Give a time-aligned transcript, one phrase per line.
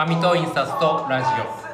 [0.00, 1.26] 紙と印刷とラジ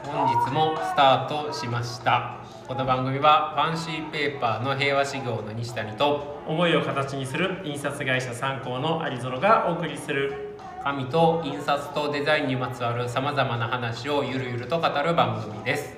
[0.05, 0.11] オ。
[0.11, 2.41] 本日もスタートしました。
[2.67, 10.59] この番組はファンシーペーパーの平和修行の西谷と思いを形にする印刷会社参考の有園がお送りする。
[10.83, 15.97] 紙と印刷とデザインにまつわるさまざまな話をゆるゆると語る番組です。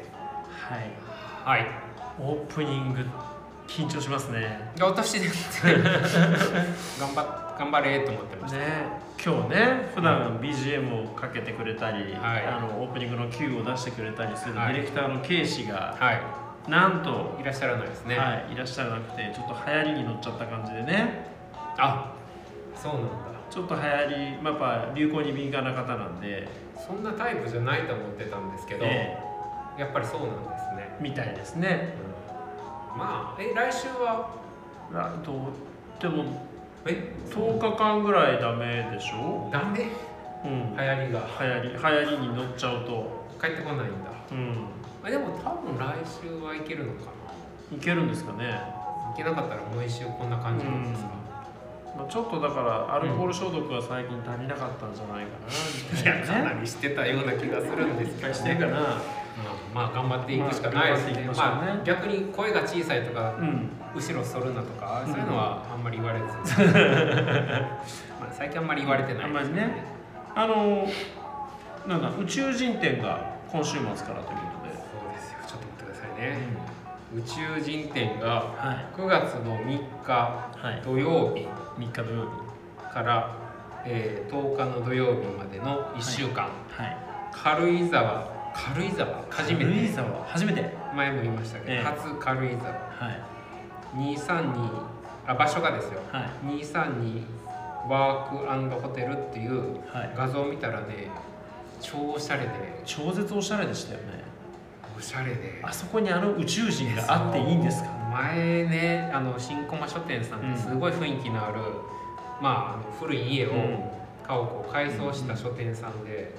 [0.50, 1.60] はい。
[1.62, 1.66] はい。
[2.20, 3.06] オープニング
[3.78, 4.73] 緊張しますね。
[4.80, 5.62] 私です
[6.98, 12.47] 頑張頑張れと思ってました、ね今日ね普段 BGM をかけてくれたり、はい。
[12.47, 14.75] あのオープニングの Q を出してくれたりするデはい。
[14.75, 16.20] ィレクターの K 氏が、はい。
[16.70, 21.27] なんと、いらっしゃらないですね、はい、いらっしゃらなくてちょっと流行りに乗っちゃった感じでね。
[21.78, 22.12] あ
[22.74, 23.08] そうなんだ。
[23.50, 29.19] ちょっと流行り、まあ、やっぱ流行に敏感な方なんで、そんなタイプじゃないと思ってたんですけど、え
[29.77, 32.08] やっぱりそうなんですね、みたいですね
[32.97, 34.31] まあえ来週は？
[34.94, 35.36] あどう
[36.00, 36.25] でも
[36.86, 39.89] え？10日間ぐらいダメでしょ、ダメ？
[40.45, 41.28] うん、流行りが。
[41.41, 44.11] 流行り流行りに乗っちゃうと、帰ってこないんだ。
[44.30, 44.55] うん、
[45.03, 47.11] あでも多分来週はいけるのか
[47.72, 48.55] いけるんですかね、な
[49.12, 51.11] いけなかったらもう一週こんな感じなんですか、
[51.97, 56.27] まあ、ちょっとだからアルコール消毒が最近足りなかったんじゃないかなみいたいなね。
[56.28, 59.02] やかなりしてたような気がするんですけど、してるかな
[59.39, 59.75] うん。
[59.75, 61.72] まあ頑張っていくしかないですね,、まあまね。
[61.75, 63.70] まあ逆に声が小さいとかうん。
[63.95, 66.27] 後ろ反るなとか、そういうのはあんまり言われず。
[68.20, 69.84] まあ最近あんまり言われてないあんまりね。
[70.34, 70.86] あの
[71.86, 73.19] なんだ宇宙人展が
[73.50, 74.22] 今週末からというこ
[74.62, 75.39] とで、そうですよ。
[75.47, 76.39] ちょっと待ってくださいね、
[77.14, 80.83] 宇宙人展がは9月の3日いはい。
[80.85, 81.48] 土曜日。
[81.79, 82.92] 3日土曜日。
[82.92, 83.30] から、
[83.85, 86.96] えー10日の土曜日までの1週間、はい。
[87.33, 89.24] 軽井沢軽井沢。
[89.30, 90.24] 初めて軽井沢。
[90.27, 90.77] 初めて。
[90.95, 91.83] 前も言いましたけど、ええ。
[91.83, 92.69] 初軽井沢。
[92.73, 93.13] は
[93.95, 94.17] い。
[94.17, 94.83] 232
[95.27, 96.01] あ場所がですよ。
[96.11, 96.46] はい。
[96.63, 97.23] 232
[97.89, 100.13] ワークホテルっていうはい。
[100.17, 101.08] 画像を見たらね
[101.80, 102.48] 超おしゃれで。
[102.85, 104.24] 超絶おしゃれでしたよね。
[104.97, 105.61] おしゃれで。
[105.63, 107.91] あそこにあの宇宙人があっていいんですか？
[108.11, 111.61] 前ねあの新駒書店さんってすごい雰囲気のある、
[112.42, 113.58] まああの古い家を、うん。
[114.29, 116.35] 家をこう改装した書店さんで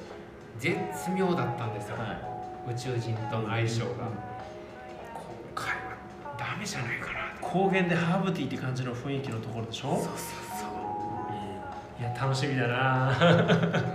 [0.60, 0.78] 絶
[1.12, 2.18] 妙だったんですよ、は
[2.70, 3.96] 宇宙人との相性が、うん。
[3.96, 4.14] 今
[5.56, 5.74] 回は
[6.38, 7.20] ダメじゃないかな。
[7.42, 9.96] 高原でハーブティーって感じの雰囲気のところでしょ？
[9.96, 10.70] そうそう
[12.00, 13.14] いや楽しみだな。
[13.18, 13.30] そ う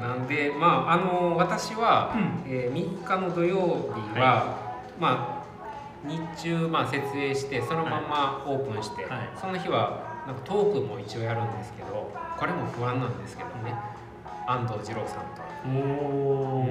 [0.01, 2.43] なんでまああの私は、うん。
[2.47, 3.57] えー3日の土曜
[4.15, 4.57] 日は、
[4.99, 5.45] まあ
[6.07, 9.29] 日中、まあ、設営してそのままオープンして、はい。
[9.37, 13.75] その日はなんかトークも一応やるんですけどこれも不安なんですけどね。
[14.47, 15.44] 安藤二郎さんと。
[15.67, 16.67] おお、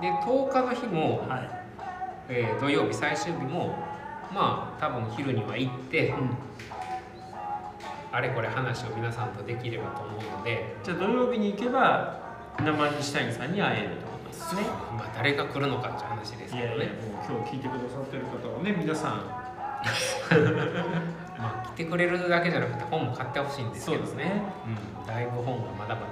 [0.00, 1.50] で10日の日も、はい、
[2.28, 3.76] えー土曜日最終日も
[4.32, 6.30] まあ多分昼には行って、うん、
[8.12, 12.20] あれこれ話を皆さんとできればと思うので、じゃあ土曜日に行けば
[12.58, 14.62] 生西谷さんに会えるってことですね。
[14.62, 16.90] まあ誰が来るのかっていう話ですいやいやけどね
[17.26, 19.46] もう今日聞いてくださってる方はね皆さん。
[21.38, 24.24] まあ来てくれるだけじゃなくて本も買ってほしいんですけどね。
[24.24, 24.42] ね。
[25.00, 26.05] うん、だいぶ本はまだまだ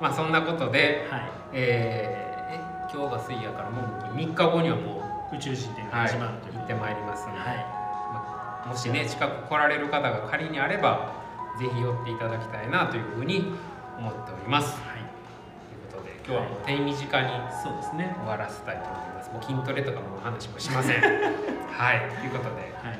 [0.00, 1.22] まあそんなことで、はい。
[1.52, 2.60] えーえ
[2.92, 5.02] 今日が水やからもう3日後にはも
[5.34, 6.54] 宇宙人展う、はい、が始まるという。
[6.58, 11.12] 行ってまいりますので、はもしね近く来られる方が仮にあれば
[11.58, 13.52] ぜひ寄っていただきたいなというふうに
[13.98, 14.78] 思っております。
[14.80, 14.98] い、はい、
[15.90, 17.28] ということで今日はもう手短に
[17.62, 19.30] そうですね終わらせたいと思います。
[19.30, 21.00] もう筋トレとかの話もしません。
[21.76, 22.98] はい、ということで、はい。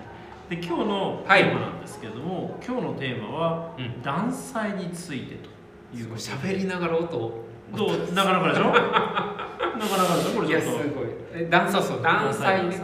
[0.50, 1.44] で今日のテはい。
[1.44, 5.48] ーマなんですけども、今日のテーマはうん、断裁についてと
[5.94, 6.02] い。
[6.02, 7.44] うことで喋りながら音を。
[7.74, 8.12] どう？
[8.14, 8.64] なかなかでしょ？
[8.64, 10.36] なかなかでしょ？
[10.36, 10.82] これいやちょっと。
[10.82, 11.06] すごい。
[11.34, 12.76] え断そうそう断裁ね。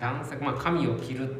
[0.00, 0.24] 断。
[0.24, 0.44] 裁うん。
[0.44, 1.36] まあ髪を切る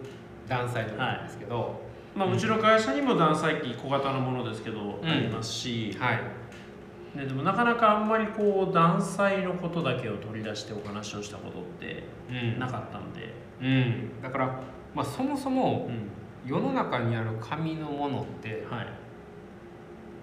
[0.49, 1.81] 断裁なんですけど、
[2.15, 5.09] まあ、うちの会社にも断裁機小型のものですけど、うん。
[5.09, 6.21] ありますし、はい、
[7.17, 12.59] ね、でもなかなかあんまりこう断裁のことだけを取り出してお話をしたことってうん。
[12.59, 14.61] なかったんで、うん、だから
[14.95, 16.11] まあそもそもうん。
[16.47, 18.89] 世の中にある紙のものってはい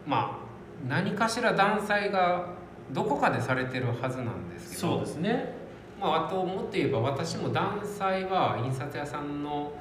[0.06, 2.48] まあ何かしら断裁が
[2.92, 4.82] どこかでされてるはずなんですけど。
[4.82, 5.62] そうですね。
[6.00, 9.72] まあ、あともっと言えば私も断裁は印刷屋さんの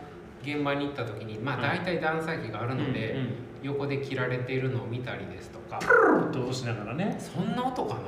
[0.42, 3.16] 現場に行った時に、まあ、はい大体断裁機があるので、
[3.62, 5.78] 横で切られているのを見たりですとか。
[5.78, 7.16] プルッと落としながらね。
[7.18, 8.00] そんな音かな。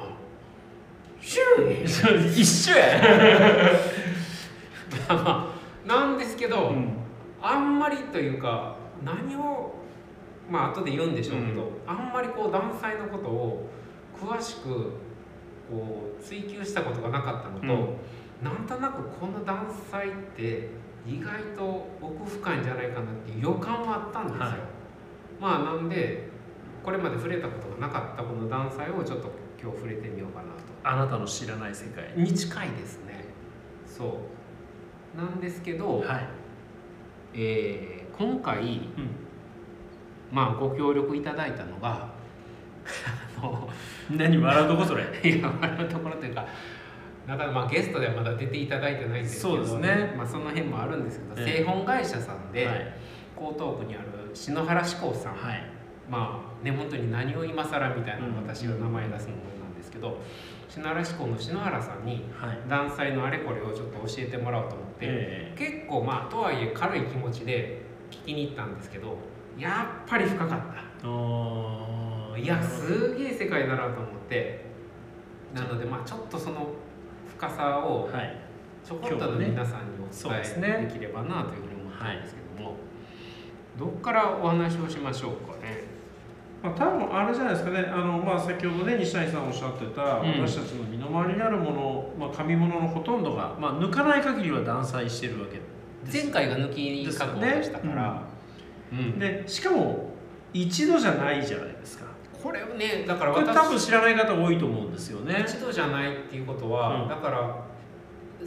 [1.21, 3.01] シュー 一緒や、
[5.09, 5.53] まあ
[5.87, 7.03] なんですけど、うん。
[7.41, 9.75] あんまりというか何を
[10.51, 13.69] まあ後で言うんでしょうけど、あんまりこう断裁のことを
[14.15, 14.93] 詳しく
[15.71, 17.97] こう追求したことがなかったのと、
[18.43, 20.71] なんとなくこの断裁って
[21.07, 24.41] 意外と奥深いんじゃないかなっていう予感はあったんですよ。
[24.41, 24.59] はい。
[25.41, 26.29] まあなんで
[26.83, 29.31] これまで触れたことがなかったこの断裁をちょっと
[29.61, 30.55] 今日触れてみようかなと。
[30.85, 32.13] あなたの知らない世界。
[32.17, 33.25] に近いですね。
[33.87, 34.21] そ
[35.15, 35.17] う。
[35.17, 36.29] なんですけど、はい。
[37.35, 38.65] えー今回、う
[39.01, 39.22] ん
[40.33, 42.09] まあご協力いただいたのが
[43.39, 43.69] あの
[44.11, 45.05] 何笑うとこそれ？
[45.23, 46.47] いや笑うところというか
[47.27, 50.15] なかなかまあゲストではまだ出ていただいてないんですけどそうですね。
[50.17, 51.59] まあ、その辺もあるんですけど、ええ。
[51.59, 52.77] 製本会社さんで、はい。
[53.37, 55.63] 江東区にある篠原志功さん、はい。
[56.11, 58.37] まあね本当に何を今更みたいなうん。
[58.37, 60.19] 私が名前出すのもなんですけど
[60.69, 62.59] 篠原志功の篠原さんにはい。
[62.69, 65.55] 断裁のあれこれをちょっと教えてもらおうと思って、え。
[65.57, 69.17] 結構まあとはいえ軽い気持ちで聞きに行ったんですけど
[69.59, 72.39] やっぱり深かった。
[72.39, 74.65] いやすげえ世界だなと思って。
[75.55, 76.69] なのでまあちょっとその
[77.37, 78.39] 深さをはい。
[78.85, 79.47] ちょこっとでも今日はね。
[79.51, 82.77] 皆さんにそうですお伝えねできればなというふうに思ったんですけども、
[83.79, 85.85] どっからお話をしましょうかね。
[86.63, 87.81] まあ、多分あれじゃないですかね。
[87.81, 90.41] あの、まあ、先ほどね西谷さんおっしゃってた、うん。
[90.47, 96.25] 私たちの身の回りにあるもの、まあ、紙物のほとんどが、まあ、抜かない限りは断裁してるわけです。
[96.25, 98.23] 前回が抜き加工でしたから、
[98.93, 99.19] うん。
[99.19, 100.11] でしかも
[100.53, 102.05] 一度じゃないじゃないですか。
[102.43, 105.45] これをねだからこれ多分私知らない方多いと思うんですよね。
[105.47, 107.09] 一度じゃないっていうことは、うん。
[107.09, 107.65] だから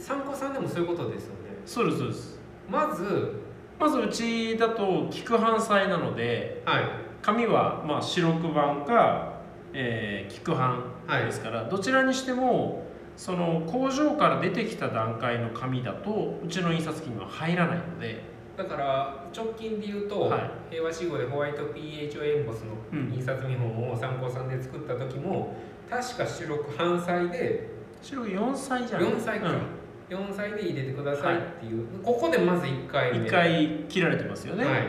[0.00, 1.36] 参考さんでもそういうことですよね。
[1.66, 2.40] そうですそうです。
[2.70, 3.42] まず
[3.78, 6.84] まずうちだと菊半裁なのではい。
[7.22, 9.40] 紙はまあ白黒板か、
[9.72, 18.22] えー、菊半ですから、どちらにしてもその工場から出てきた段階の紙だとうちの印刷機には入らないので、
[18.56, 20.50] だから直近で言うと、はい。
[20.70, 25.56] 平和仕号でホワイト PHO エンボスのうん、印刷見本を参考さんで作った時も
[25.90, 27.68] 確か主力半歳で
[28.00, 30.26] 白黒4歳じゃない4歳か、うん。
[30.28, 33.26] 4歳で入れてくださいっていう、ここでまず1回目。
[33.26, 34.84] 1回切られてますよね、はい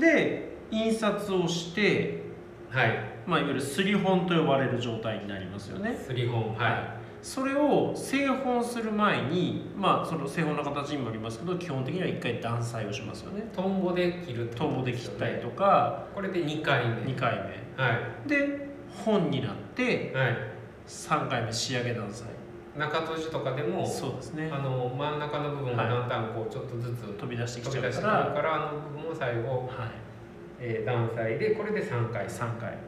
[0.00, 2.24] で印刷をして、
[2.70, 2.88] はい。
[2.88, 5.94] はいまあ、いわゆるすり本と呼ばれる状態になりますよね。
[5.94, 6.95] すり本は
[7.26, 13.40] それを製本する前にまあその製本の形にもありますけど基本的には1回断裁をしますよね。
[13.40, 17.02] いトンボで切るトンボで切ったりとかこれで2回目。
[17.02, 17.48] 2回はい。
[18.28, 18.68] 目で
[19.04, 20.36] 本になってはい。
[20.86, 22.28] 3回目仕上げ断裁。
[22.76, 24.48] 中閉じとかでもそうですね。
[24.52, 25.90] あの真ん中の部分がはい。
[25.90, 29.90] だんだんこうちょっとずつ飛び出してき飛び出してちゃうからあの部分を最後、はい。
[30.60, 32.24] えー、断裁でこれで3回。
[32.28, 32.78] 3回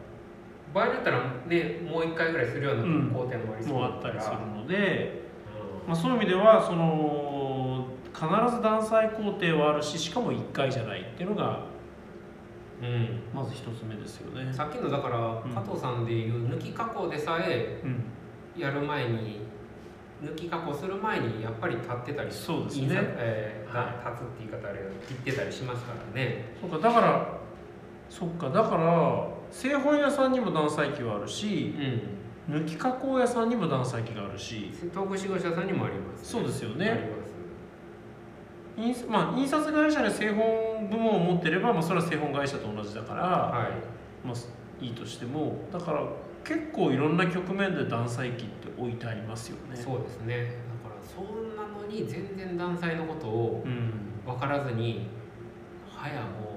[0.74, 5.22] 場合によったらねもう1回ぐらいするようなうん工程もありそうあったりするので、
[5.86, 11.66] まあ、そういう意味ではその必ず断裁工程はあるししかも1回じゃないっていうのが
[12.80, 13.20] うん。
[13.34, 14.52] まず1つ目ですよね。
[14.52, 15.50] さっきのだからうん。
[15.52, 17.86] 加藤さんでいう抜き加工でさえう
[18.58, 19.40] ん、やる前に
[20.22, 22.88] 抜き加工する前にやっぱり立ってたりそうですね。
[22.92, 24.10] えーはい。
[24.10, 26.54] 立つって言い方あれ切ってたりしますからね。
[26.60, 27.38] そうかだから
[28.08, 31.74] そっかだから製本屋さんにも断裁機はあるし
[32.48, 32.54] うん。
[32.54, 34.70] 抜き加工屋さんにも断裁機があるし。
[34.90, 37.10] 東北仕事者さんにもあります、そうですよね。
[38.78, 44.26] 印,、まあ、印刷会社で製本部門を持ってれば、まあ、それは製本会社と同じだから、はい。
[44.26, 44.36] まあ、
[44.80, 45.56] いいとしても。
[45.72, 46.02] だから
[46.44, 49.76] 結構いろんな局面で断裁機って置いてありますよね。
[49.76, 50.46] そうですね。
[50.84, 53.92] だからそんなのに全然断裁のことをうん。
[54.24, 55.08] 分からずに
[55.90, 56.47] 早もう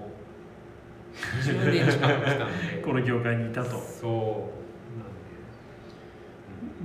[1.14, 2.82] 20年近く来たんで。
[2.84, 3.70] この業界にいたと。
[3.70, 4.62] そう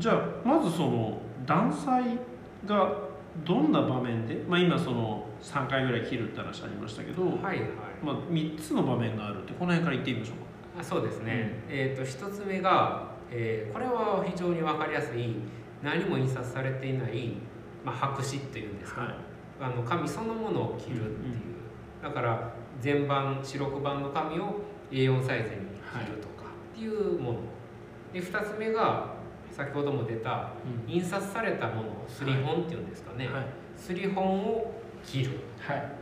[0.00, 2.18] じゃあまずその断裁
[2.66, 2.92] が
[3.45, 7.61] どんな場面で、まあ、今その3回ぐらい切るって話ありましたけど、はいはい。
[8.02, 10.37] まあ、3つの場面があるってこの辺から言ってみましょう
[10.76, 10.80] か？
[10.80, 15.37] あそうですね、えっ、と一つ目が、えーこれは非常に分かりやすい
[15.83, 17.33] 何も印刷されていない、
[17.85, 19.14] まあ、白紙っていうんですか、はい。
[19.61, 21.35] あの紙そのものを切るっていう、
[22.02, 25.56] だから全版白黒板の紙を A4 サイズに
[25.90, 27.38] 切るとかっていうもの、
[28.12, 29.16] で2つ目が
[29.56, 30.52] 先ほども出た
[30.87, 30.92] うん。
[30.92, 33.45] 印刷されたものすり本っていうんですかね、はい。
[33.76, 35.40] すり本を切る。
[35.59, 35.92] はい。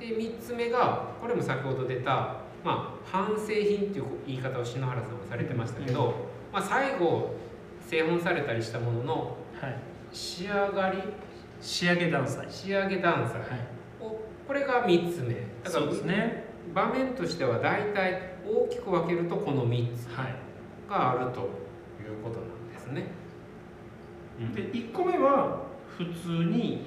[0.00, 6.14] で3つ目がこれも先ほど出た、まあ、半製品っていう言い方を篠原さんはされてましたけど、
[6.52, 7.36] まあ、最後
[7.80, 9.76] 製本されたりしたもののはい。
[10.12, 10.98] 仕上がり
[11.60, 13.50] 仕上げ断裁仕上げ断裁はい。
[13.50, 13.71] を
[14.46, 15.34] これが3つ目。
[15.34, 16.44] だからそうですね。
[16.74, 20.34] 場面としては大体大きく分けるとこの3つはい。
[20.88, 23.06] があるということなんですね。
[24.54, 25.62] で1個目は
[25.96, 26.84] 普通に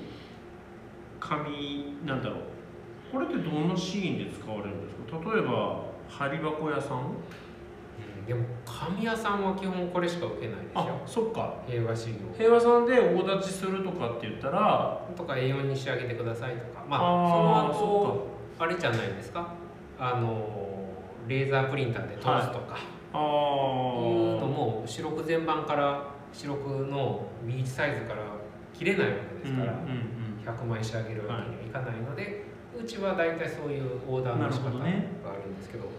[1.20, 2.40] 紙なんだろう。
[3.12, 5.34] これってどんなシーンで使われるんですか？
[5.34, 7.14] 例えば針箱屋さん？
[8.28, 11.56] でも紙屋さんは基本これしか受けないですあよそっか。
[11.68, 15.06] 平和修行平和さんで大立ちするとかって言ったら。
[15.16, 16.84] とか A4 に仕上げてくださいとか。
[16.90, 18.28] まああーその後
[18.58, 19.54] あれじゃないですか？
[20.00, 20.90] あの
[21.28, 22.78] レーザープリンターで通すとか、
[23.14, 23.20] は
[24.00, 28.24] い、いうのも主力全般から主力の B サイズから
[28.74, 29.14] 切れないわ
[29.44, 34.92] けですから、うんうんうん、100枚仕上げるわけにはいかないので、はい、うちは大体そういうオーダーの仕方がある
[35.50, 35.90] んですけど、ね、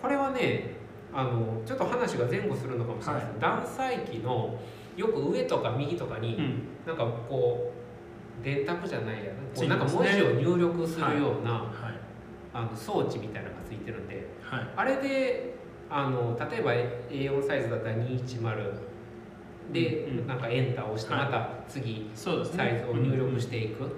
[0.00, 0.70] これはね
[1.14, 4.58] あのちょっと話が前後するのかもしれないです、はい、断裁機の
[4.96, 7.72] よく上とか右とかに、うん、なんかこ
[8.40, 11.72] う電卓じゃないやな、ね、なんか文字を入力するような、はい、
[12.52, 15.54] あの装置みたいなのがついてるんで、はい、あれで
[15.88, 18.72] あの例えば A4 サイズだったら210
[19.72, 23.88] で、うん、なんかエンターを押してまた次、サイズを入力していく、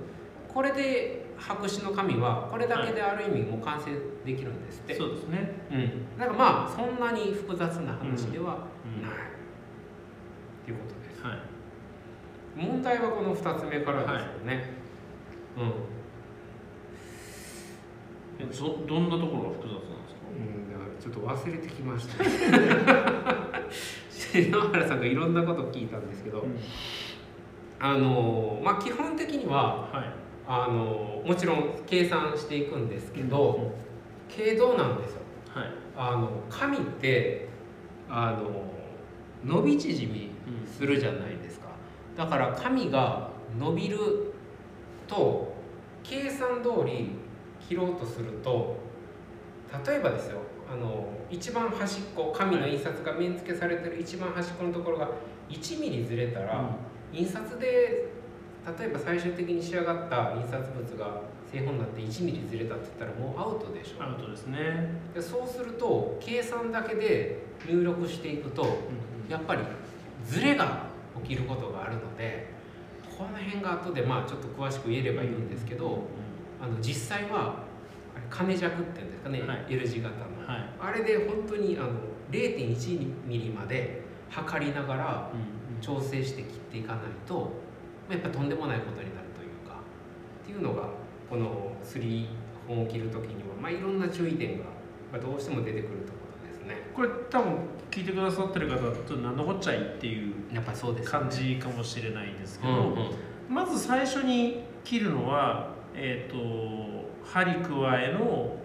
[0.46, 3.90] これで白紙の紙はこれだけである意味もう完成
[4.26, 8.64] できるんですって、そうですね、うん、だからまあそんなに複雑な話ではない、
[10.62, 11.38] っていうことです、はい、
[12.56, 14.74] 問題はこの2つ目からですよね、
[15.56, 15.72] はい、うん。
[18.50, 22.24] どどんなところが複雑なんですか、うん、だからちょっと忘れてきました。
[22.24, 22.30] ね
[24.10, 26.58] 篠原さんがいろんなこと聞いたんですけど、うん、
[27.78, 30.04] あのまあ基本的には、はい、
[30.46, 33.72] あのもちろん計算していくんですけど、
[34.36, 35.20] うん、経度なんですよ、
[35.54, 37.48] はい、あの紙って
[38.08, 38.72] あの
[39.44, 40.30] 伸び縮み
[40.66, 41.68] するじゃないですか、
[42.16, 44.34] だから紙が伸びる
[45.06, 45.54] と
[46.02, 47.10] 計算通り
[47.66, 48.76] 切ろうとすると
[49.86, 50.40] 例えばですよ
[50.70, 55.08] あの一番端っこ紙の印刷が面付けされてる一番端っこのところが
[55.48, 56.70] 1ミリずれたら、
[57.12, 58.08] 印刷で
[58.78, 61.20] 例えば最終的に仕上がった印刷物が
[61.50, 64.02] 製本になって1ミリずれたって言ったらもうアウトでしょ。
[64.02, 64.90] アウトですね。
[65.14, 68.66] でそうすると計算だけで入力していくと、
[69.28, 69.62] やっぱり
[70.24, 70.86] ずれが
[71.22, 72.50] 起きることがあるので
[73.16, 76.02] この辺が後でまあちょっと詳しく言えればいいんですけど、
[76.60, 77.64] あの実際は
[78.28, 81.90] 金尺っていうんですかね、はい、L 字型の、はい、あれで本当にあの
[82.30, 85.30] 0.1ミリまで測りながら
[85.80, 87.52] 調整して切っていかないと、
[88.10, 89.80] やっぱとんでもないことになるというか
[90.44, 90.88] っていうのが
[91.28, 92.26] この3
[92.68, 94.64] 本を切る時には、まあ、いろんな注意点が
[95.18, 96.90] どうしても出てくるところですね。
[96.94, 97.58] これ多分
[97.90, 100.34] 聞いてくださってる方はちょっと何のこっちゃいっていう
[101.04, 103.10] 感じかもしれないんですけど、うんうん、
[103.48, 107.68] まず最初に切るのは、えーと、針加
[108.02, 108.56] えの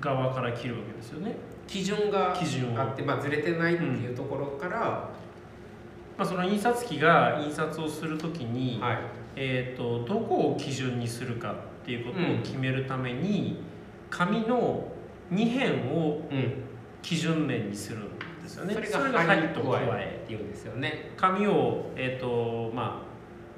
[0.00, 1.36] 側から切るわけですよね。
[1.66, 2.34] 基準が
[2.82, 5.10] あって、まあ、ずれてないっていうところから、
[6.16, 8.98] まあ、その印刷機が印刷をするときに、はい、
[9.36, 13.56] えーと、どこを基準にするかっていうことを決めるために、うん、
[14.10, 14.88] 紙の
[15.30, 16.22] 2辺を
[17.00, 18.74] 基準面にするんですよね。
[18.74, 21.12] それが針と加えっていうんですよね。
[21.16, 23.12] 紙を、えーとまあ、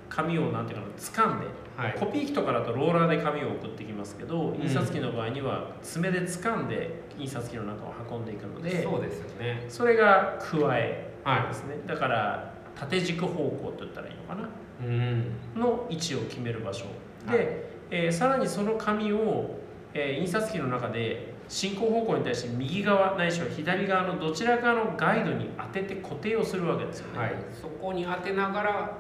[0.09, 1.47] 紙をなんていうかな掴んで、
[1.77, 9.65] はい、コピー機とかだとローラーで紙を送ってきますけど、印刷機の場合には爪で掴んで印刷機の中を運んでいくのでそうですよね。
[9.69, 14.49] それが加えですね、はい、だから縦軸方向と言ったらいいのかな、
[14.83, 16.87] うん、の位置を決める場所。
[17.31, 17.49] で、はい、
[17.91, 19.59] えー、さらにその紙を、
[19.93, 28.99] えー、印刷機の中で進行方向に対して右側ないしは左側のどちらかのガイドに当てて固定をするわけですよね、はい、そこに当てながら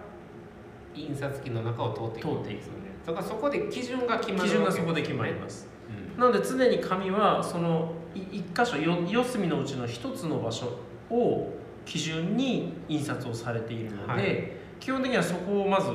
[0.95, 2.29] 印刷機の中を通っていく。
[2.29, 5.69] 通っていくだからそこで基準が決まる、ね、基準がそこで決まります、
[6.15, 10.79] うん、なので常に紙はその一箇所四隅のうちの一つの場所
[11.11, 11.53] を
[11.85, 15.91] 基準に印刷をされているので、はい、基本的にはそこをまず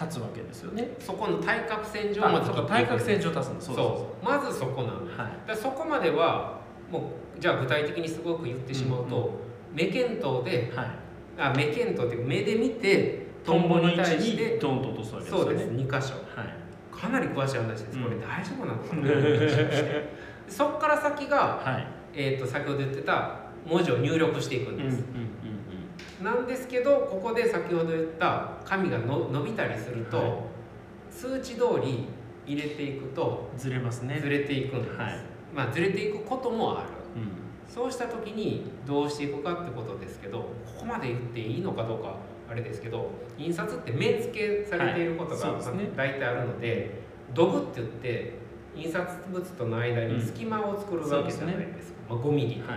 [0.00, 0.88] 立つわけですよね。
[0.98, 9.30] そこの対角線上まず対角線上立つんですそうまずそこなんです、はい、そこまではもうじゃあ具体的にすごく言ってしまうと、うんうん、
[9.74, 10.90] 目見当で、はい、
[11.38, 15.44] あ目見当っていうか目で見てトンボに対してドンと落とすわけですよね。
[15.44, 19.02] そうです2箇所、はい、かなり詳しい話です、うん、これ大丈夫なのかな？
[20.48, 25.04] そこから先が、はい、えー、と先ほど言ってた文字を入力していくんです、
[26.22, 30.28] なんですけどここで先ほど言った紙がの伸びたりすると、はい、
[31.10, 32.06] 数値通り
[32.46, 34.18] 入れていくとずれますね。
[34.20, 35.20] ずれていくんです、はい、
[35.54, 40.46] まあずれていくこともある、うん、そうした時にどうしていくかってことですけどこ
[40.80, 42.16] こまで言っていいのかどうか
[42.50, 45.76] あれですけど印刷って目付けされていることが、はい。
[45.76, 47.02] ね、大体あるので
[47.34, 48.42] ドブって言って
[48.76, 52.74] 印刷物との間に隙間を作るわけじゃないですか、うん、まあ、5ミリとか、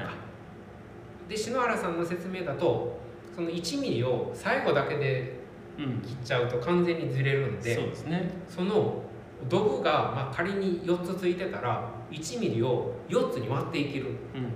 [1.27, 2.99] で篠原さんの説明だと
[3.35, 5.39] その1ミリを最後だけで
[5.77, 5.87] 切っ
[6.23, 9.03] ちゃうと完全にずれるんで、そうですね、その
[9.49, 14.51] 道具がまあ仮に4つついてたら1ミリを4つに割っていける、うんうんうん、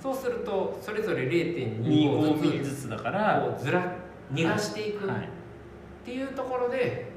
[0.00, 3.96] そうするとそれぞれ0.25ミリずつだからずら
[4.32, 5.28] 逃がしていく、はいはい、っ
[6.04, 7.10] ていうところで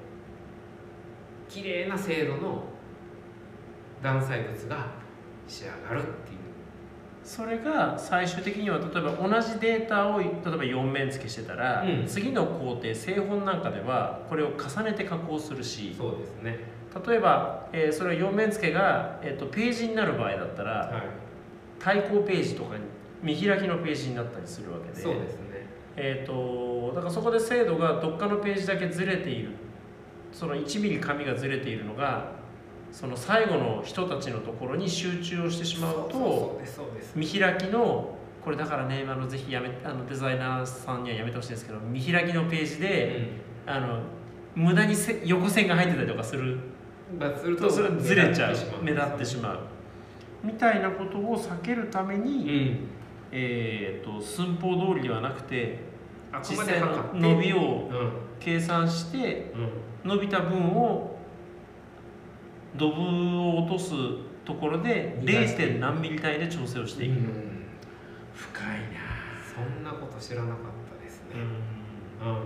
[1.48, 2.64] 綺麗な精度の
[4.04, 4.88] 断裁物が
[5.48, 6.29] 仕上がるっていう
[7.24, 12.08] それが最終的には例えば同じデータを例えば4面付けしてたら、うん。
[12.08, 16.60] 次の工程製本なんかではこれを重ねて加工するしそうですね。
[17.08, 21.02] 例えば、えーそれは4面付けが、えー、とページになる場合だったらはい。
[21.80, 22.84] 対抗ページとかに
[23.22, 25.68] 見開きのページになったりするわけでそうですね。
[25.96, 29.52] えー、とだからそこで精度がどっかのページだけずれている
[30.32, 32.39] その1ミリ紙がずれているのが
[32.92, 36.60] その最後の人たちのところに集中をしてしまうと
[37.16, 43.32] 見開きのこれだからねあのぜひやめあのデザイナーさんにはやめてほしいんですけど見開きのページで、
[43.66, 44.02] あの
[44.56, 46.58] 無駄にせ横線が入ってたりとかする。
[47.20, 49.60] ととそれずれちゃう目目立立ってしまう。
[50.44, 52.88] みたいなことを避けるために、うん。
[53.32, 55.78] えー、と寸法通りではなくて
[56.42, 58.12] 実際の伸びをうん。
[58.40, 59.54] 計算して
[60.04, 60.10] うん。
[60.10, 61.19] 伸びた分を
[62.76, 63.92] ドブを落とす
[64.46, 65.64] ところで逃がして。
[65.74, 65.80] 0.
[65.80, 67.24] 何ミリ単位で調整をしていく、うん。
[68.34, 68.66] 深い
[69.56, 70.58] そんなこと知らなかっ
[70.98, 71.36] たですね、
[72.24, 72.38] な、うん。
[72.38, 72.42] っ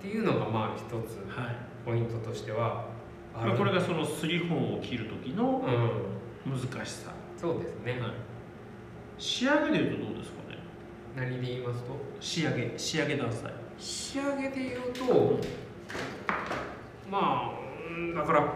[0.00, 1.56] ていうのがまあ一つはい。
[1.84, 2.86] ポイントとしては
[3.34, 5.64] あまあ、るこれがそのすり本を切る時の
[6.46, 6.52] うん。
[6.52, 8.10] 難しさ、そうですね、はい。
[9.18, 10.58] 仕上げでいうとどうですかね？
[11.14, 11.96] 何で言いますと？
[12.18, 12.72] 仕上げ。
[12.76, 13.52] 仕上げ段階。
[13.78, 15.38] 仕上げで言うと
[17.10, 18.54] まあうんだから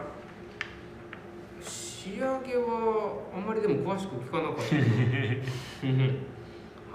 [2.07, 6.19] 仕上げはあんまりでも詳しく聞かなかったうん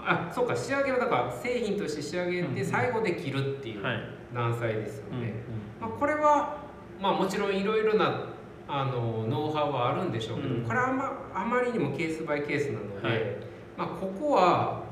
[0.04, 4.00] あそうか仕上げはだから製品として仕上げて最後で切るっていうはい、
[4.34, 5.34] 段階ですようんね、
[5.80, 6.56] まあ、これは、
[7.00, 8.24] まあ、もちろんいろいろな
[8.66, 10.62] あのノウハウはあるんでしょうけど、うん。
[10.62, 13.36] これはあまあまりにもケースバイケースなので、はい。
[13.76, 14.82] まあ、ここは、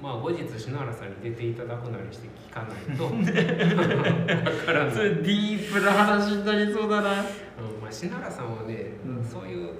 [0.00, 3.04] まあ、後日篠原さんに出ていただくなりして聞かないと。
[4.50, 7.20] わからない、それディープな話になりそうだな。
[7.20, 9.24] うんまあ、篠原さんはね、うん。
[9.24, 9.74] そういう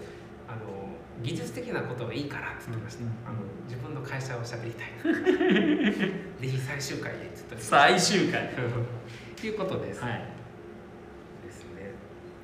[0.47, 4.91] あの技術的なことはいいからって言ってました、うんあの自分の会社を喋りたい。
[6.43, 8.45] ぜひ最終回でって言って最終回。
[8.45, 8.49] っ
[9.37, 10.25] ていうことです、はい。
[11.45, 11.93] ですね。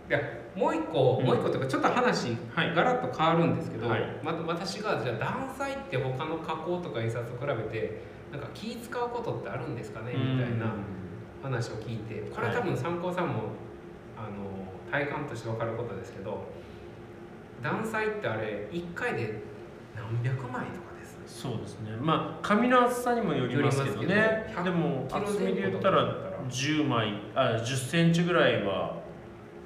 [0.08, 0.20] いや
[0.56, 1.26] もう一個、うん。
[1.26, 2.74] もう一個というかちょっと話はい。
[2.74, 4.02] ガラッと変わるんですけど、はい。
[4.22, 8.00] ま私がじゃあ断裁って他の加工とか印刷と比べて
[8.32, 10.72] なんか気使うことってあるんですかねみたいな
[11.42, 13.42] 話を聞いてこれは多分参考さんも、
[14.16, 14.58] あの
[14.90, 16.46] 体感として分かることですけど
[17.62, 19.42] 断裁ってあれ1回で
[19.96, 21.18] 何百枚とかです。
[21.26, 21.90] そうですね。
[22.00, 24.54] まあ紙の厚さにもよりますけどね。
[24.64, 26.14] でも100厚みで言ったら
[26.48, 29.02] 10枚あ10センチぐらいは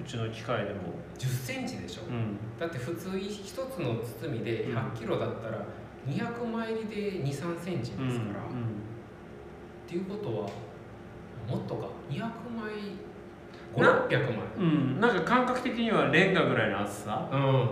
[0.01, 0.81] うちの機械でも。
[1.19, 2.39] 10センチでしょ、うん。
[2.59, 5.65] だって普通一つの包みで100キロだったら
[6.09, 8.83] 200枚入りで23センチですから、うん
[9.87, 10.49] っていうことは
[11.47, 11.89] もっとか。
[12.09, 12.73] 200枚
[13.77, 17.29] な5600枚うん、うん、なんか感覚的にはレンガぐらいの厚さ。
[17.33, 17.69] うん。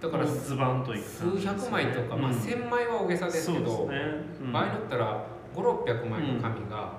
[0.00, 1.40] だからズバンといくね。
[1.42, 2.36] 百枚とか、まあ、うん。
[2.36, 4.52] 1000枚は大げさですけどそうですね、うん。
[4.52, 6.92] 場合によったら5600枚の紙が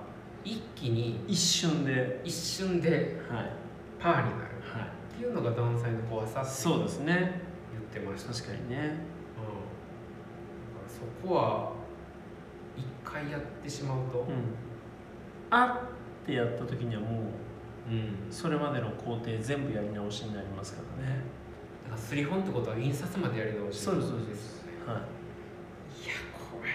[0.43, 2.21] 一気に一瞬で。
[2.23, 3.51] 一瞬ではい、
[3.99, 4.49] パーになる。
[4.63, 4.81] はい、
[5.15, 7.41] っていうのが断裁の怖さってそうですね。
[7.71, 8.75] 言ってました、確かにね。
[8.75, 8.97] うん、だか
[10.83, 11.71] らそこは
[12.77, 14.69] 一回やってしまうとうん。
[15.51, 15.81] あ
[16.23, 17.21] ってやった時にはもう
[17.89, 18.31] うん。
[18.31, 21.21] それまでの工程全部やり直しになりますからね。
[21.83, 24.65] だからすり本ってことは印刷までやり直しそうですそうです。
[24.85, 24.97] はい。
[24.97, 25.01] や
[26.51, 26.69] 怖い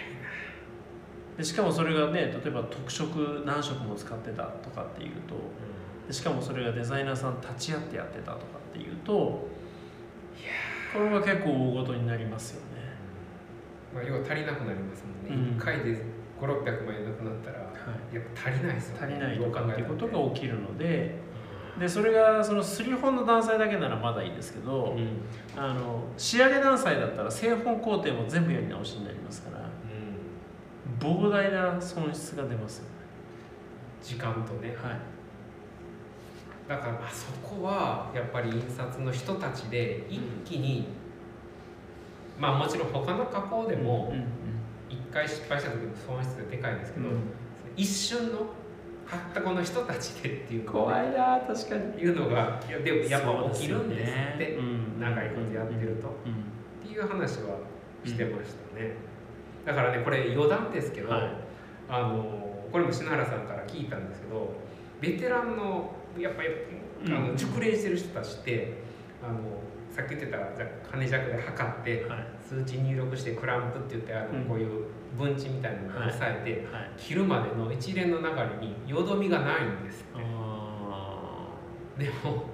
[1.37, 5.35] でしかもそれがね例えば特色何色も使ってたとかっていうと
[6.07, 9.13] でしかもそれがデザイナーさん立ち会ってやってたとかっていうと
[10.93, 12.67] これは結構大ごとになりますよね。
[13.95, 15.59] な、まあ、要は足りなくなりますもんね、うん。
[15.59, 16.05] 1回で
[16.41, 17.74] 5600枚なくなったらはい
[18.13, 21.23] やっぱ足りないですよ足りないとかっていうことがが起きるので。
[21.79, 25.19] でそれがそのすり本の段階だけならまだいいですけど、うん。
[25.57, 29.65] あの仕上げ段階だったら製本工程も全部やり直しになりますから。
[31.01, 32.79] 膨大な損失が出ます。
[32.79, 32.91] よね
[34.03, 34.69] 時間とね。
[34.69, 34.99] はい。
[36.69, 40.87] だからあそこはやっぱり印刷の人たちで一気に、
[42.39, 44.25] まあもちろん他の加工でもうんうん。
[44.89, 47.15] 一回失敗した時の損失がでかいんですけど、うん
[47.77, 48.47] 一瞬の
[49.09, 52.03] たったこの人たちでっていうの怖いな確かに。
[52.03, 54.47] いうのがいやでもやっぱ起きるんですって。
[54.53, 55.01] ねうん。
[55.01, 56.09] 長いことやってると。
[56.09, 56.33] うん。
[56.85, 57.59] っていう話は
[58.05, 58.97] してましたね、
[59.65, 61.31] だからねこれ余談ですけど、はい。
[61.89, 64.55] あのこれも篠原さんから聞いたんですけど
[65.01, 66.49] ベテランのやっぱり
[67.07, 68.75] あのうん熟練してる人たちって
[69.23, 69.39] あの
[69.95, 72.27] さっき言ってたじゃあ金尺で測ってはい。
[72.43, 74.45] 数値入力してクランプって言ってあの、うん。
[74.47, 76.91] こういう分値みたいなのを押さえて、はい。
[76.99, 80.05] 切るまでの一連の流れによどみがないんです
[81.97, 82.47] でも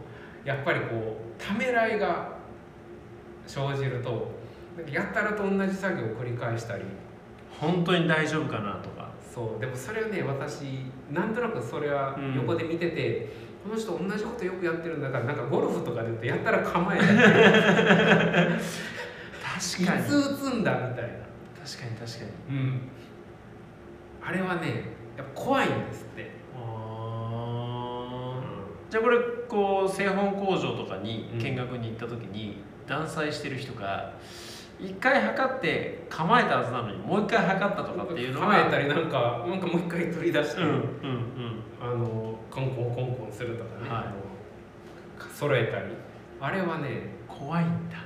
[0.45, 2.37] やっぱりこうためらいが
[3.47, 4.31] 生じると
[4.93, 6.85] やったらと同じ作業を繰り返したり。
[7.59, 9.00] 本当に大丈夫かなとか
[9.41, 10.63] そうでもそれはね私
[11.11, 13.31] なんとなくそれは横で見てて、
[13.65, 17.19] うん、この人同じことよくやってるんだからなんかゴルフとかで言うとやったら構えたり
[19.61, 20.03] 確かに。
[20.03, 21.11] いつ打つんだみたいな。
[21.65, 22.57] 確かに確かに。
[22.57, 22.81] うん。
[24.23, 24.85] あれはね
[25.17, 26.31] やっぱ怖いんですって。
[28.91, 34.15] じゃあこれこう製本工場とかに見学に行った時に、断裁してる人が
[34.83, 40.83] 一回測って構えたはずなのにもう一回測ったとかっていうのは構えたりなんかなんかもう一回取り出して、うんうんうん、
[41.81, 45.85] あのコンコンコンコンするとかね、はい、揃えたり。
[46.41, 47.97] あれはね怖いんだ。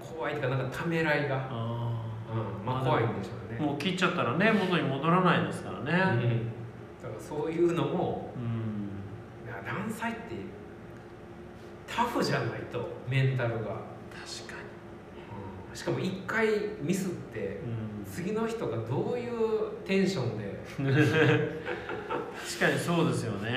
[0.00, 3.58] 怖いっていうかなんかためらいがあ、うん、まあ怖いんでしょうね。
[3.58, 6.52] もう切っちゃったらね元に戻らないですからね、うん、
[7.02, 8.90] だからそういうのも、うん、
[9.44, 10.20] いや断裁って
[11.86, 13.91] タフじゃないとメンタルが
[15.74, 16.48] しかも1回
[16.80, 17.60] ミスって、
[18.10, 19.32] 次の人がどういう
[19.86, 20.52] テンションで。
[20.72, 23.50] 確かにそうですよね。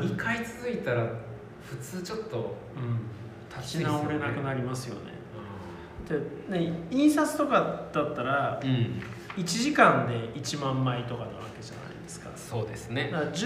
[0.00, 1.08] 2回続いたら
[1.62, 5.12] 普通ちょっと、うん、立ち直れなくなりますよね、
[6.08, 9.02] うん、でね印刷とかだったら、うん、
[9.36, 12.30] 1時間で1万枚とかなわけじゃないですか。
[12.34, 13.10] そうですね。
[13.12, 13.44] だから10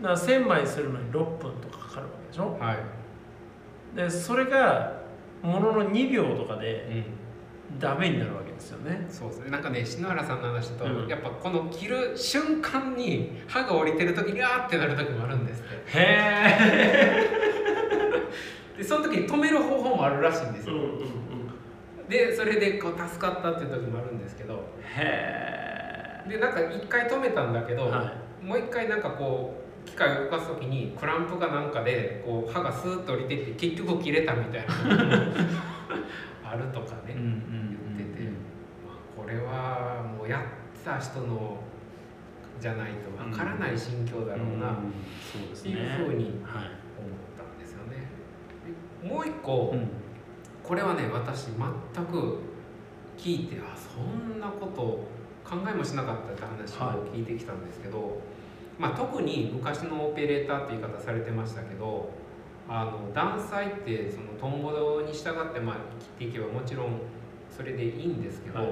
[0.00, 2.56] だから1000枚するのに6分とかかかるわけでしょ？
[2.58, 2.78] はい。
[3.96, 5.02] でそれが
[5.42, 7.23] ものの2秒とかで、うん
[7.78, 9.06] ダメになるわけですよね。
[9.08, 9.50] そうですね。
[9.50, 15.74] なんかね篠原さんの話だと、うん、やっぱこの切る瞬間に歯が降りてる時にあーってなる時もあるんですって。
[15.74, 17.44] へえ
[18.78, 20.88] でその時に止める方法もあるらしいんですよ、うんうん
[22.00, 24.54] うん、でそれでこう助かったっていう時もあるんですけど。
[24.54, 24.58] へ
[24.96, 25.64] え
[26.28, 35.32] でなんか一回止めたんだけど、はい、もう一回なんかこう機械を動かす時にクランプかなんかでこう歯がスーッと降りてって結局切れたみたいな
[36.54, 37.64] あるとかね、うんうん
[39.16, 41.56] これはもうやった人の
[42.60, 44.76] じゃないとわからない心境だろうなっ
[45.62, 46.40] ていうふうに思っ
[47.38, 48.08] たんですよね。
[49.02, 49.74] もう一個、
[50.62, 52.38] これはね私全く
[53.16, 54.82] 聞いてあそんなこと
[55.48, 58.08] 考えもしなかったって話を聞いてきたんですけど、はい、
[58.78, 62.10] まあ、特に昔のオペレーターって言い方されてましたけど
[62.68, 65.76] あの断裁ってそのトンボに従ってまあ
[66.18, 67.00] 切っていけばもちろん
[67.54, 68.68] それでいいんですけど、はい。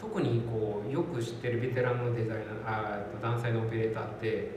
[0.00, 4.50] 特にこうよく知ってるベテランのデザイナーあダンサーのオペレーターって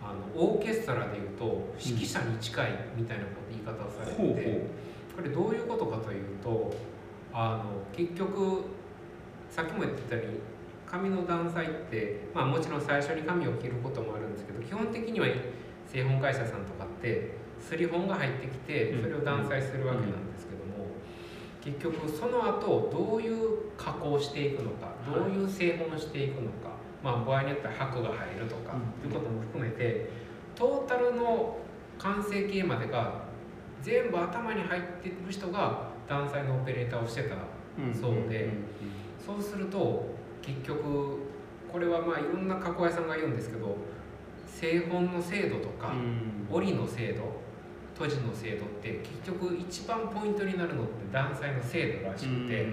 [0.00, 4.66] あのオーケストラでいうと指揮者に近いみたいな言い方をされてて、
[5.16, 6.72] これどういうことかというと
[7.32, 8.62] あの結局
[9.50, 10.38] さっきも言ってたように
[10.86, 15.26] 紙の断裁って、まあ、もちろん最初に紙を切ることもあるんですけど基本的には
[15.86, 20.62] 製本会社さんとかってすり本が入ってきてそれを断裁するわけなんですけど
[21.62, 30.10] 結局その後どういう加工していくのかどういう製本していくのか、まあ、場合によっては箔が入るとかということも含めて
[30.56, 31.58] トータルの
[31.98, 33.22] 完成形までが
[33.80, 37.36] 全部頭に入ってる人が断裁のオペレーターをしてた
[37.94, 38.50] そうで
[39.24, 41.20] そうすると結局
[41.72, 43.76] これはまあいろんな加工屋さんが言うんですけど
[44.46, 45.92] 製本の精度とか
[46.50, 47.22] 織の精度
[47.94, 52.66] 閉じの精度って結局一番ポイントになるのって断裁の精度らしくて。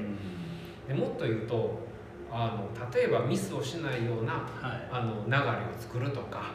[0.88, 1.88] でもっと言うと
[2.32, 5.43] あの例えばミスをしないような、はい、あの流れを
[5.79, 6.53] 作るとか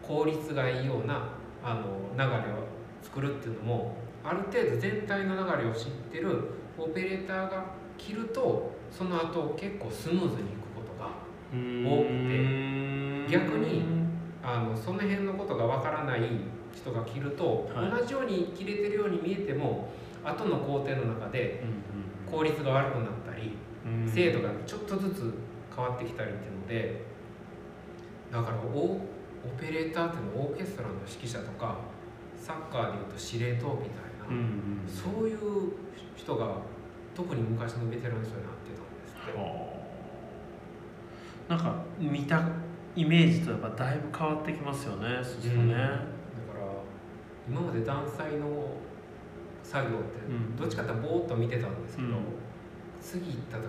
[0.00, 1.28] 効率がいいような
[1.64, 1.82] あの
[2.16, 2.62] 流れを
[3.02, 6.44] 作るっていうのもある程度全体の流れを知ってる
[6.78, 7.64] オペレーターが
[7.98, 11.10] 切るとその後結構スムーズにいくことが
[11.50, 12.96] 多くて。
[13.28, 13.82] 逆に
[14.42, 16.20] あのその辺のことがわからない
[16.76, 19.88] 人が着ると、はい、同じように着れてるように見えても
[20.22, 21.64] 後の工程の中で
[22.30, 23.52] 効率が悪くなったり、
[23.86, 25.34] うん、精度がちょっとずつ
[25.74, 27.02] 変わってきたりっていうので
[28.30, 29.00] だからオ
[29.58, 31.78] ペレーターっていうのはオーケストラの指揮者とか
[32.36, 33.88] サッカーでいうと司令塔みたい
[34.20, 35.72] な、うんうん、そういう
[36.16, 36.58] 人が
[37.14, 39.86] 特に昔のベテランの人になってたんですって。
[41.48, 42.42] なんか見た
[42.96, 45.74] イメージとやっぱだいぶ変わってきますよねそうするとね、
[46.10, 46.15] うん
[47.48, 48.46] 今まで断裁の
[49.62, 50.06] 作業って
[50.56, 52.14] どっちかってぼーっと見てたんですけど、うん、
[53.00, 53.68] 次行った時は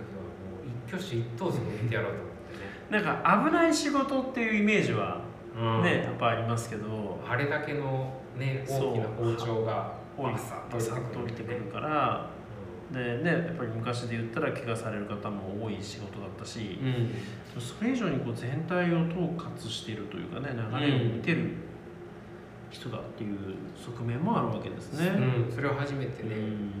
[0.62, 2.34] う一挙手一投足で見てやろうと思っ
[2.90, 3.02] てね。
[3.04, 5.22] なんか危ない仕事っていうイメージは
[5.82, 7.18] ね、やっぱありますけど。
[7.28, 10.64] あれだけのね大きな包丁がバサ
[10.94, 12.30] ッと降りてくるから、
[12.90, 20.48] でねやっぱり昔で言ったら怪我される方も多い仕事だったし、うん、それ以上にこう全体を統括しているというかね
[20.80, 21.50] 流れを見てる
[22.70, 25.08] 人だっていう側面もあるわけですね。
[25.08, 26.72] うん、それを初めてね、うん、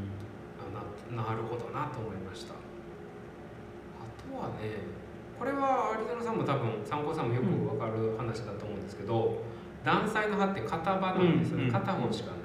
[1.14, 2.54] ななるほどなと思いました。
[2.54, 4.98] とはね
[5.38, 9.40] これは有園さんも多分参考さんもよく分かる話だと思うんですけど、
[9.84, 12.38] 断裁の刃って片刃なんですよね、うん片方しかない。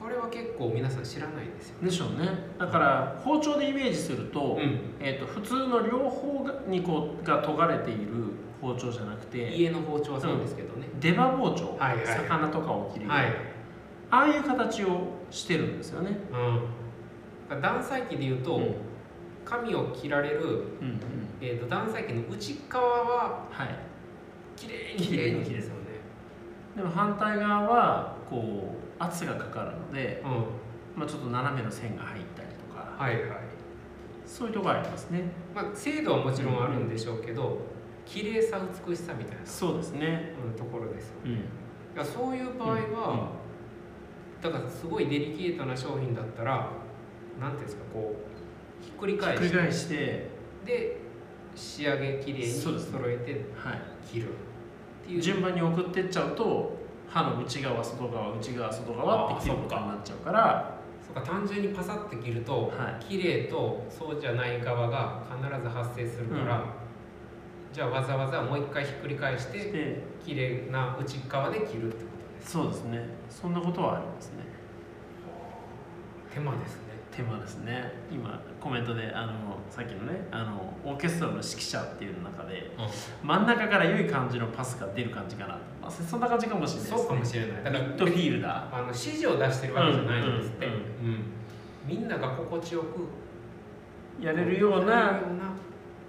[0.00, 1.88] これは結構皆さん知らないですよね。
[1.88, 2.28] でしょうね。
[2.58, 4.80] だから包丁でイメージすると,、うん。
[5.00, 8.12] えー、と普通の両方にこうが研がれている
[8.64, 12.06] 包丁じゃなくて家の包丁はそうですけどね、出刃包丁、はいはい。
[12.06, 13.26] 魚とかを切る、はい、
[14.10, 15.00] ああいう形を
[15.30, 16.16] してるんですよね、
[17.50, 18.74] うん、断裁機でいうと、うん。
[19.44, 21.00] 紙を切られる、うんうん。
[21.42, 23.68] えー、と断裁機の内側ははい。
[24.56, 25.80] 綺麗に綺麗に綺麗にですよね、
[26.76, 32.94] でも反対側はこう圧がかかるので、うん、まあ、ちょっと斜めの線が入ったりとか。
[32.96, 33.38] はいはい。
[34.24, 35.24] そういうところありますね。
[35.54, 37.58] まあ精度はもちろんあるんでしょうけど、
[38.04, 40.34] 綺麗さ美しさみたいな、そうですね。
[40.44, 41.32] うん、ところですようん。
[41.32, 41.36] い
[41.96, 43.30] やそういう場合は、
[44.42, 46.70] だからすごいデリケートな商品だったら
[47.40, 48.14] なんていうんですかこ
[48.80, 50.28] うひっくり返して返して、
[50.64, 51.00] で
[51.54, 53.74] 仕上げ綺麗に揃えては
[54.06, 54.28] 切る。
[54.28, 55.22] っていい、う。
[55.22, 56.76] 順番に送ってっちゃうと
[57.08, 60.74] 刃の内側外側内側外側って切ることになっちゃうから。
[61.00, 61.20] そうか。
[61.20, 66.83] 単純にパサッて切ると、は綺麗とそうじゃない側が必ず発生するから、うん
[67.74, 73.08] じゃあわざわざもう一回ひっくり返してで綺麗な内側で切るってことですそうですね。
[73.28, 74.44] そんなことはありますね。
[76.32, 76.82] 手間ですね。
[77.10, 77.92] 手間ですね。
[78.12, 79.32] 今コメントであの
[79.68, 82.70] さっきのねあのオーケストラの指揮者っていう中で
[83.24, 87.64] 真ん中から良い感じのパスが出る感じかな、まあ、そんな感じかもしれないね、そうかもしれない。
[87.64, 91.22] だからミッドフィールダあの指示を出してるわけじゃないんですって、うんうんうん。
[91.88, 95.20] みんなが心地よくーやれるような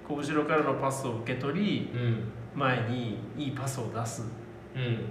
[0.08, 2.24] こう後ろからのパスを受け取りうん。
[2.56, 4.24] 前にいいパスを出す。
[4.76, 5.06] うん。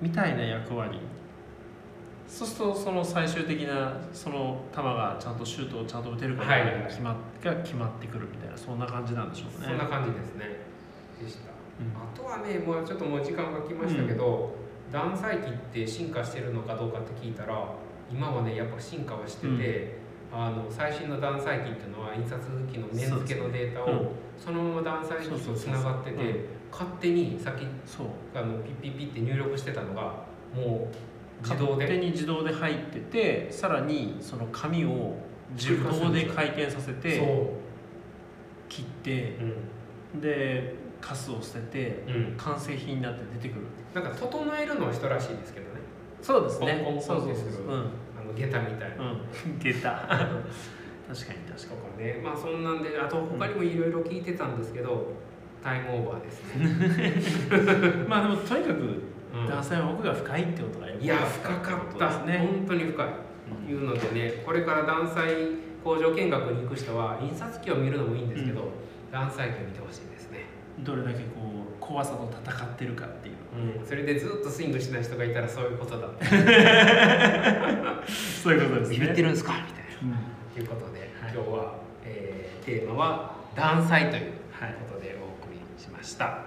[0.00, 1.00] みたいな役割。
[2.28, 8.56] そうするとその最終的なその球がちゃんとシュートをちゃんと打てるかが決ま,、が決まってくるみたいな。
[8.56, 9.66] そんな感じなんでしょうね。
[9.66, 10.60] そんな感じですね。
[11.20, 11.50] でした。
[11.80, 11.90] うん。
[11.90, 14.54] あとはねもうちょっともう時間が来ましたけど、
[14.92, 17.74] 断裁機って進化してるのかどうかって聞いたら
[18.10, 19.98] 今はねやっぱ進化はしてて、
[20.34, 22.40] あの最新の断裁機っていうのは印刷
[22.72, 28.06] 機の面付けのデータをそのまま断裁機とつながってて勝手にさっきそう。
[28.34, 31.84] あのピッピッピって入力してたのがもう自動で。
[31.84, 35.16] 勝手に自動で入っててさらにその紙を
[35.54, 37.52] 自動で回転させてそ
[38.70, 39.54] 切ってう、
[40.14, 40.20] うん。
[40.22, 43.66] でカスを捨ててうん、完成品になって出てくる。
[43.92, 45.72] なんか整えるのは人らしいですけどね。
[46.22, 46.80] そうですね。
[46.82, 47.90] コンコンそうコンってすうん
[48.22, 49.58] あの下駄みたいな、うん。
[49.58, 50.38] 出た確かに
[51.08, 52.20] 確かとかね。
[52.22, 55.12] まあそんなんであと他にもいろいろ聞いてたんですけど、
[55.62, 58.80] タイムオーバーですね、に まあでもとにかく
[59.34, 59.46] うん。
[59.48, 63.08] 男性は奥が深いってことがよくいやわ深かこったとですね、本当に深い。
[63.68, 65.26] いうのでねこれから断裁
[65.84, 68.68] 工場見学に行く人は印刷機を見るのもいいんですけど、
[69.10, 70.46] 断裁機を見てほしいですね、
[70.78, 71.24] どれだけこ
[71.68, 76.08] う怖さと戦ってるかっていううん、それでずっとスイングしない人がいたらそういうことだ。
[78.42, 78.96] そういうことですね。
[78.98, 79.52] ビビってるんですか？
[79.52, 80.16] みたいな。
[80.16, 80.54] うん。
[80.54, 81.32] ということで、はい。
[81.34, 86.44] 今日は、えーテーマは断裁というはいことでお送りしました、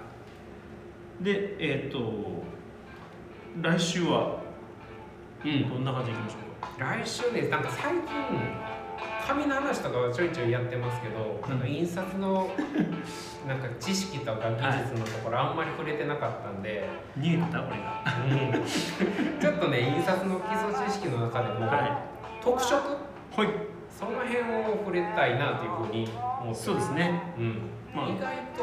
[1.21, 2.41] でえっ、と
[3.61, 4.39] 来週は
[5.43, 5.69] うん。
[5.69, 8.01] どんな感じでいきましょうか、来週ねなんか最近
[9.25, 12.51] 紙の話とかはちょいちょいやってますけど、なんか印刷の
[13.47, 18.03] なんか知識とか技術のところあんまり触れてなかったんで、逃げてた俺が。
[18.23, 19.39] うん。
[19.41, 22.05] ちょっとね印刷の基礎知識の中でも、は
[22.41, 22.75] 特色？
[23.35, 23.49] はい。
[23.89, 26.09] その辺を触れたいなというふうに
[26.41, 27.61] 思ってそうですね、うん。
[27.95, 28.09] まあ。
[28.09, 28.61] 意外と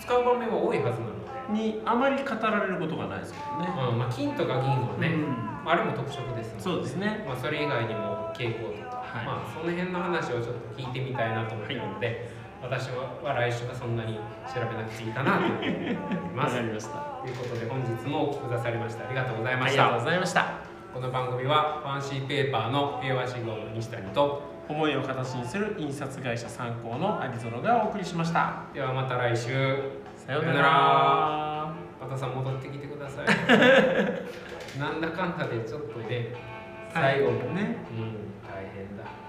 [0.00, 1.12] 使う場面は多いはずなの
[1.46, 3.98] で、にあまり語られることがないですけどね、うん。
[3.98, 5.70] まあ、金とか銀はね、うん。
[5.70, 7.24] あれも特色ですのそうですね。
[7.26, 9.26] まあ、それ以外にも傾向とか、はい。
[9.26, 12.30] まあ、その辺の話をちょっと聞いてみたいなと思ってるので、
[12.62, 14.14] 私は来週はそんなに
[14.52, 15.96] 調べなくていいかなと思っており
[16.34, 16.56] ます。
[16.56, 16.98] わかりました。
[17.22, 19.98] ということで本日もお聞きくださりましてありがとうございましありがとうた。
[20.04, 20.54] ございました。
[20.92, 28.64] この番組はファンシーペーパーの平和志号の西谷と思いを形にする印刷会社参考のアリゾノがお送りしました。
[28.74, 29.78] ではまた来週。
[30.16, 31.74] さようなら。
[32.00, 33.26] 和田さん戻ってきてください。
[34.80, 36.34] なんだかんだでちょっとね
[36.92, 37.76] 最後もね。
[37.92, 38.27] うん
[38.78, 39.27] 大変だ。